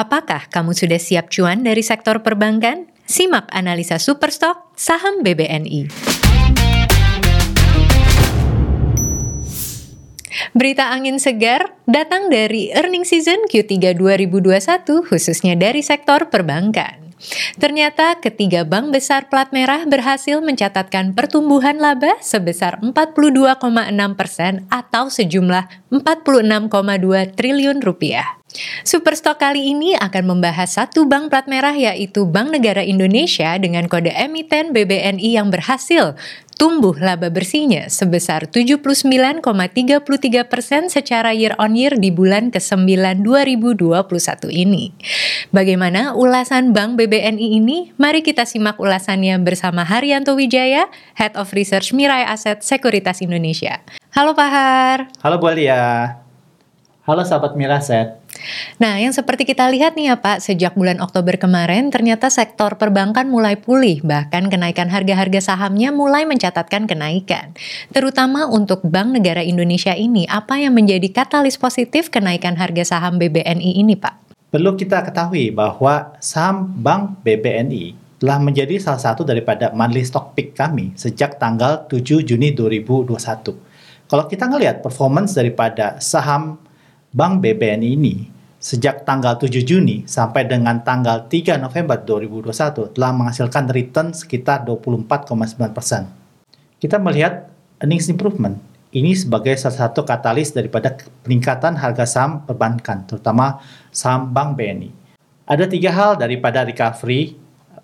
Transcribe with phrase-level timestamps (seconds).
[0.00, 2.88] Apakah kamu sudah siap cuan dari sektor perbankan?
[3.04, 5.92] Simak analisa Superstock saham BBNI.
[10.56, 17.12] Berita angin segar datang dari earning season Q3 2021 khususnya dari sektor perbankan.
[17.60, 23.52] Ternyata ketiga bank besar plat merah berhasil mencatatkan pertumbuhan laba sebesar 42,6
[24.16, 28.39] persen atau sejumlah 46,2 triliun rupiah.
[28.82, 34.10] Superstock kali ini akan membahas satu bank plat merah yaitu Bank Negara Indonesia dengan kode
[34.10, 36.18] emiten BBNI yang berhasil
[36.60, 39.40] tumbuh laba bersihnya sebesar 79,33
[40.44, 43.80] persen secara year on year di bulan ke-9 2021
[44.52, 44.92] ini.
[45.56, 47.96] Bagaimana ulasan Bank BBNI ini?
[47.96, 53.80] Mari kita simak ulasannya bersama Haryanto Wijaya, Head of Research Mirai Asset Sekuritas Indonesia.
[54.12, 54.98] Halo Pak Har.
[55.24, 56.20] Halo Bu Alia.
[57.08, 58.19] Halo sahabat Miraset.
[58.80, 63.28] Nah, yang seperti kita lihat nih ya Pak, sejak bulan Oktober kemarin ternyata sektor perbankan
[63.28, 67.52] mulai pulih, bahkan kenaikan harga-harga sahamnya mulai mencatatkan kenaikan.
[67.92, 73.80] Terutama untuk Bank Negara Indonesia ini, apa yang menjadi katalis positif kenaikan harga saham BBNI
[73.80, 74.48] ini Pak?
[74.50, 80.52] Perlu kita ketahui bahwa saham Bank BBNI telah menjadi salah satu daripada monthly stock pick
[80.52, 83.16] kami sejak tanggal 7 Juni 2021.
[84.10, 86.58] Kalau kita ngelihat performance daripada saham
[87.14, 93.72] Bank BBNI ini sejak tanggal 7 Juni sampai dengan tanggal 3 November 2021 telah menghasilkan
[93.72, 96.76] return sekitar 24,9%.
[96.76, 97.48] Kita melihat
[97.80, 98.60] earnings improvement
[98.92, 100.92] ini sebagai salah satu katalis daripada
[101.24, 104.92] peningkatan harga saham perbankan, terutama saham Bank BNI.
[105.48, 107.34] Ada tiga hal daripada recovery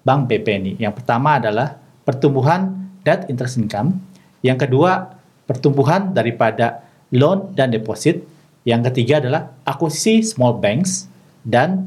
[0.04, 0.78] Bank BBNI.
[0.78, 3.96] Yang pertama adalah pertumbuhan net interest income.
[4.44, 6.82] Yang kedua, pertumbuhan daripada
[7.14, 8.26] loan dan deposit
[8.66, 11.06] yang ketiga adalah akuisisi small banks
[11.46, 11.86] dan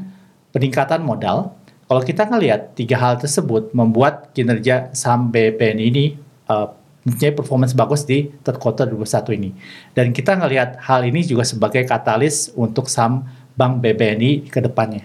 [0.55, 1.52] peningkatan modal.
[1.91, 6.16] Kalau kita ngelihat tiga hal tersebut membuat kinerja saham BPN ini
[6.47, 6.71] uh,
[7.03, 9.49] mempunyai performance bagus di third quarter 2021 ini.
[9.92, 13.27] Dan kita ngelihat hal ini juga sebagai katalis untuk saham
[13.59, 15.03] Bank BBNI ke depannya.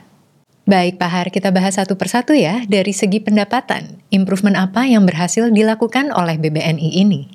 [0.65, 2.63] Baik Pak Har, kita bahas satu persatu ya.
[2.71, 7.35] Dari segi pendapatan, improvement apa yang berhasil dilakukan oleh BBNI ini?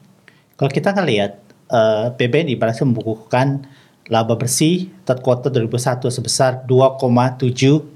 [0.55, 1.37] Kalau kita ngelihat,
[1.69, 3.67] uh, BBNI berhasil membukukan
[4.09, 7.45] laba bersih third quarter 2001 sebesar 2,7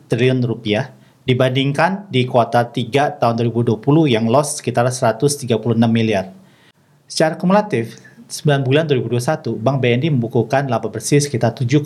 [0.08, 0.94] triliun rupiah
[1.26, 5.50] dibandingkan di kuartal 3 tahun 2020 yang loss sekitar 136
[5.90, 6.30] miliar.
[7.10, 7.98] Secara kumulatif,
[8.30, 11.82] 9 bulan 2021, Bank BNI membukukan laba bersih sekitar 7,7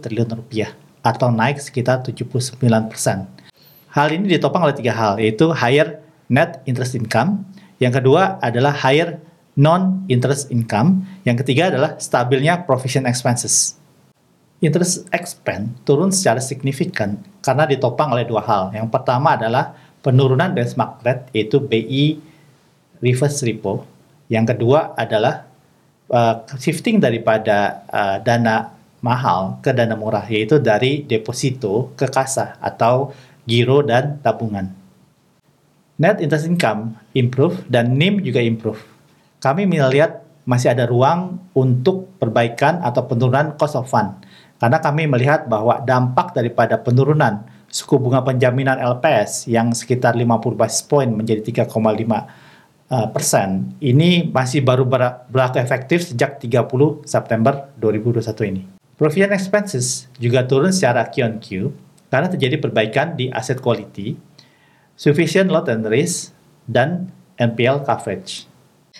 [0.00, 0.72] triliun rupiah
[1.04, 2.56] atau naik sekitar 79
[2.88, 3.28] persen.
[3.92, 6.00] Hal ini ditopang oleh tiga hal, yaitu higher
[6.30, 7.44] net interest income,
[7.82, 9.18] yang kedua adalah higher
[9.60, 11.04] non-interest income.
[11.28, 13.76] Yang ketiga adalah stabilnya provision expenses.
[14.64, 18.62] Interest expense turun secara signifikan karena ditopang oleh dua hal.
[18.72, 22.20] Yang pertama adalah penurunan benchmark rate yaitu BI
[23.04, 23.84] reverse repo.
[24.32, 25.48] Yang kedua adalah
[26.12, 33.16] uh, shifting daripada uh, dana mahal ke dana murah yaitu dari deposito ke kasa atau
[33.48, 34.68] giro dan tabungan.
[36.00, 38.99] Net interest income improve dan NIM juga improve
[39.40, 44.20] kami melihat masih ada ruang untuk perbaikan atau penurunan cost of fund.
[44.60, 50.84] Karena kami melihat bahwa dampak daripada penurunan suku bunga penjaminan LPS yang sekitar 50 basis
[50.84, 58.50] point menjadi 3,5 uh, persen ini masih baru ber berlaku efektif sejak 30 September 2021
[58.52, 58.62] ini.
[59.00, 61.72] Provision expenses juga turun secara Q on Q
[62.12, 64.18] karena terjadi perbaikan di asset quality,
[64.98, 66.34] sufficient load and risk,
[66.68, 67.08] dan
[67.40, 68.49] NPL coverage.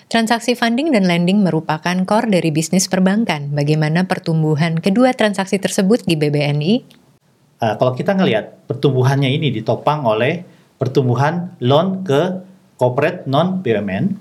[0.08, 3.52] Transaksi funding dan lending merupakan core dari bisnis perbankan.
[3.52, 6.74] Bagaimana pertumbuhan kedua transaksi tersebut di BBNI?
[7.60, 10.48] Uh, kalau kita ngelihat pertumbuhannya ini ditopang oleh
[10.80, 12.40] pertumbuhan loan ke
[12.80, 14.16] corporate non BUMN,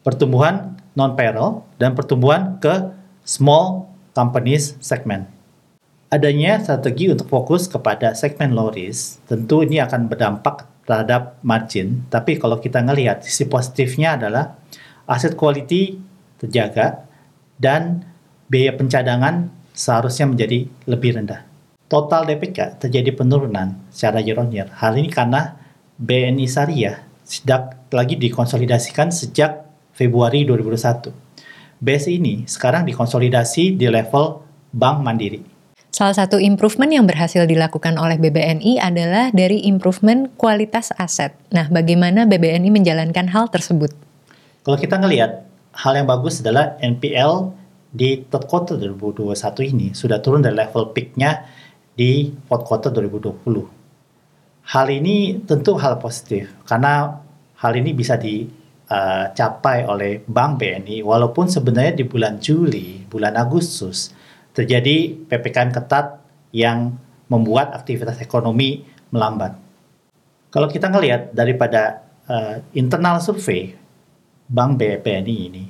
[0.00, 2.88] pertumbuhan non payroll dan pertumbuhan ke
[3.28, 3.84] small
[4.16, 5.28] companies segment.
[6.08, 12.06] Adanya strategi untuk fokus kepada segmen low risk, tentu ini akan berdampak terhadap margin.
[12.08, 14.54] Tapi kalau kita ngelihat sisi positifnya adalah
[15.08, 15.98] aset quality
[16.40, 17.08] terjaga
[17.60, 18.04] dan
[18.50, 21.42] biaya pencadangan seharusnya menjadi lebih rendah.
[21.88, 24.68] Total DPK terjadi penurunan secara year on year.
[24.72, 25.56] Hal ini karena
[26.00, 29.64] BNI Syariah sedang lagi dikonsolidasikan sejak
[29.94, 31.14] Februari 2021.
[31.78, 34.42] BSI ini sekarang dikonsolidasi di level
[34.74, 35.54] Bank Mandiri.
[35.94, 41.30] Salah satu improvement yang berhasil dilakukan oleh BBNI adalah dari improvement kualitas aset.
[41.54, 43.94] Nah, bagaimana BBNI menjalankan hal tersebut?
[44.64, 45.44] Kalau kita ngelihat
[45.76, 47.52] hal yang bagus adalah NPL
[47.92, 49.36] di third quarter 2021
[49.76, 51.44] ini sudah turun dari level peaknya
[51.92, 53.44] di fourth quarter 2020.
[54.64, 57.20] Hal ini tentu hal positif karena
[57.60, 64.16] hal ini bisa dicapai uh, oleh Bank BNI walaupun sebenarnya di bulan Juli, bulan Agustus
[64.56, 66.24] terjadi PPKM ketat
[66.56, 66.96] yang
[67.28, 68.80] membuat aktivitas ekonomi
[69.12, 69.60] melambat.
[70.48, 72.00] Kalau kita ngelihat daripada
[72.32, 73.83] uh, internal survei
[74.48, 75.64] Bank BNI ini,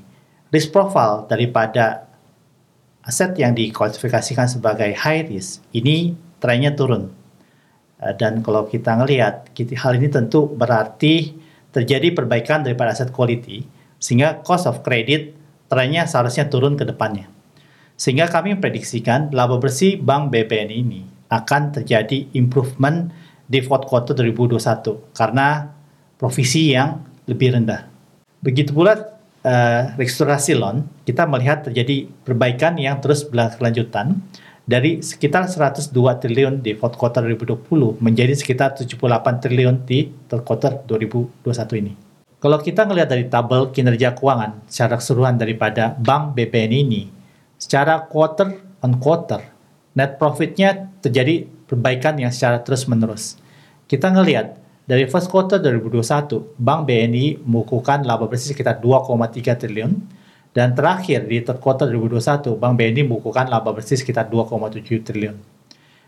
[0.51, 2.11] risk profile daripada
[3.05, 7.13] aset yang diklasifikasikan sebagai high risk ini trennya turun.
[8.01, 11.37] Uh, dan kalau kita ngelihat, hal ini tentu berarti
[11.71, 13.67] terjadi perbaikan daripada aset quality,
[14.03, 15.35] sehingga cost of credit
[15.71, 17.31] trennya seharusnya turun ke depannya.
[17.95, 23.11] Sehingga kami memprediksikan laba bersih Bank BPN ini akan terjadi improvement
[23.47, 25.71] di fourth quarter 2021 karena
[26.19, 27.94] provisi yang lebih rendah.
[28.45, 28.93] Begitu pula
[29.41, 34.21] uh, restorasi loan, kita melihat terjadi perbaikan yang terus berlanjutan
[34.69, 40.85] dari sekitar 102 triliun di fourth quarter 2020 menjadi sekitar 78 triliun di third quarter
[40.85, 41.93] 2021 ini.
[42.41, 47.09] Kalau kita melihat dari tabel kinerja keuangan secara keseluruhan daripada Bank BPN ini,
[47.57, 49.41] secara quarter on quarter,
[49.97, 53.41] net profitnya terjadi perbaikan yang secara terus-menerus.
[53.89, 59.93] Kita ngelihat dari first quarter 2021, Bank BNI mengukuhkan laba bersih sekitar 2,3 triliun
[60.53, 65.37] dan terakhir di third quarter 2021, Bank BNI mengukuhkan laba bersih sekitar 2,7 triliun.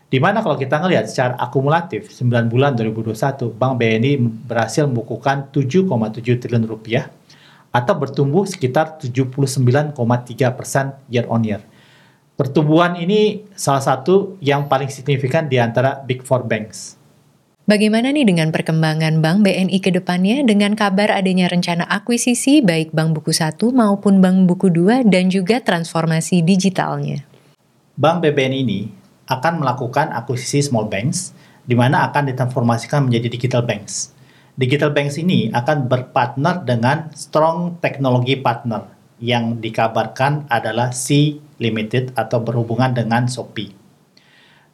[0.07, 4.13] Di mana kalau kita ngelihat secara akumulatif 9 bulan 2021, Bank BNI
[4.45, 7.09] berhasil membukukan 7,7 triliun rupiah
[7.73, 9.97] atau bertumbuh sekitar 79,3
[10.53, 11.61] persen year on year
[12.37, 16.96] Pertumbuhan ini salah satu yang paling signifikan di antara Big Four Banks.
[17.67, 23.11] Bagaimana nih dengan perkembangan Bank BNI ke depannya dengan kabar adanya rencana akuisisi baik Bank
[23.11, 27.27] Buku 1 maupun Bank Buku 2 dan juga transformasi digitalnya?
[27.99, 28.87] Bank BBN ini
[29.27, 31.35] akan melakukan akuisisi small banks
[31.67, 34.15] di mana akan ditransformasikan menjadi digital banks.
[34.55, 38.87] Digital banks ini akan berpartner dengan strong technology partner
[39.19, 43.86] yang dikabarkan adalah C Limited atau berhubungan dengan Shopee.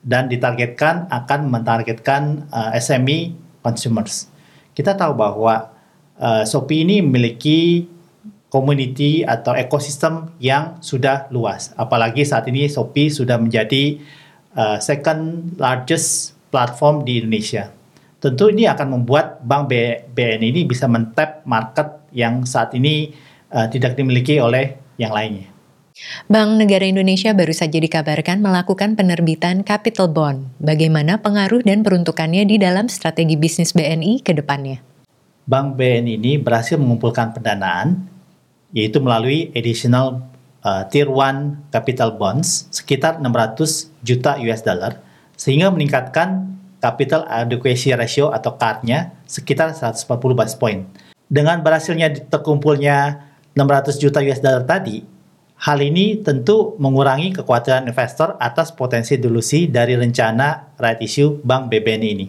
[0.04, 3.32] Dan ditargetkan akan mentargetkan uh, SME
[3.64, 4.28] consumers.
[4.76, 5.72] Kita tahu bahwa
[6.20, 7.88] uh, Shopee ini memiliki
[8.52, 11.72] community atau ekosistem yang sudah luas.
[11.80, 13.98] Apalagi saat ini Shopee sudah menjadi
[14.54, 17.74] uh, second largest platform di Indonesia.
[18.22, 19.68] Tentu ini akan membuat Bank
[20.14, 23.12] BNI ini bisa mentap market yang saat ini
[23.52, 25.53] uh, tidak dimiliki oleh yang lainnya.
[26.26, 30.50] Bank Negara Indonesia baru saja dikabarkan melakukan penerbitan capital bond.
[30.58, 34.82] Bagaimana pengaruh dan peruntukannya di dalam strategi bisnis BNI ke depannya?
[35.46, 38.10] Bank BNI ini berhasil mengumpulkan pendanaan,
[38.74, 40.26] yaitu melalui additional
[40.66, 44.98] uh, Tier 1 capital bonds sekitar 600 juta US dollar,
[45.38, 50.90] sehingga meningkatkan capital adequacy ratio atau CAR-nya sekitar 140 basis point.
[51.30, 55.13] Dengan berhasilnya terkumpulnya 600 juta US dollar tadi,
[55.60, 62.02] hal ini tentu mengurangi kekhawatiran investor atas potensi dilusi dari rencana right issue Bank BBN
[62.02, 62.28] ini.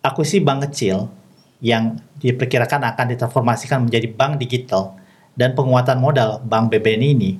[0.00, 1.12] Akuisisi bank kecil
[1.60, 4.96] yang diperkirakan akan ditransformasikan menjadi bank digital
[5.36, 7.36] dan penguatan modal Bank BBN ini,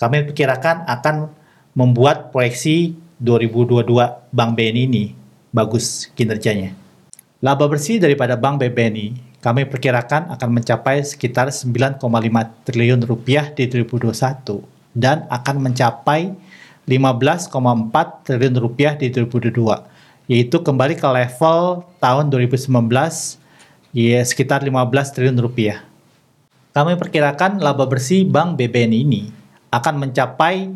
[0.00, 1.28] kami perkirakan akan
[1.76, 3.84] membuat proyeksi 2022
[4.32, 5.04] Bank BNI ini
[5.52, 6.72] bagus kinerjanya.
[7.44, 11.96] Laba bersih daripada Bank BBNI kami perkirakan akan mencapai sekitar 9,5
[12.68, 14.12] triliun rupiah di 2021
[14.92, 16.36] dan akan mencapai
[16.84, 17.48] 15,4
[18.28, 22.68] triliun rupiah di 2022 yaitu kembali ke level tahun 2019
[23.96, 25.82] ya sekitar 15 triliun rupiah.
[26.70, 29.32] Kami perkirakan laba bersih Bank BBN ini
[29.72, 30.70] akan mencapai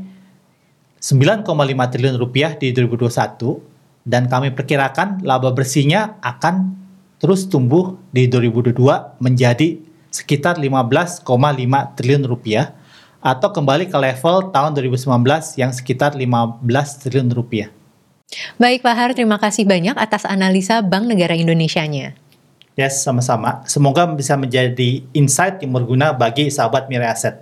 [1.05, 1.45] 9,5
[1.93, 6.84] triliun rupiah di 2021 dan kami perkirakan laba bersihnya akan
[7.25, 8.77] terus tumbuh di 2022
[9.17, 9.81] menjadi
[10.13, 11.25] sekitar 15,5
[11.97, 12.77] triliun rupiah
[13.25, 16.61] atau kembali ke level tahun 2019 yang sekitar 15
[17.01, 17.73] triliun rupiah.
[18.61, 22.13] Baik Pak Har, terima kasih banyak atas analisa Bank Negara Indonesia-nya.
[22.77, 23.65] Yes, sama-sama.
[23.65, 27.41] Semoga bisa menjadi insight yang berguna bagi sahabat Mirai Aset.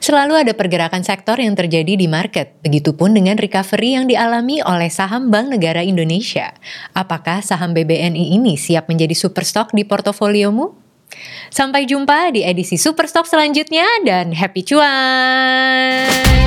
[0.00, 5.28] Selalu ada pergerakan sektor yang terjadi di market, begitupun dengan recovery yang dialami oleh saham
[5.28, 6.56] Bank Negara Indonesia.
[6.96, 10.72] Apakah saham BBNI ini siap menjadi superstock di portofoliomu?
[11.52, 16.45] Sampai jumpa di edisi Superstock selanjutnya dan happy cuan!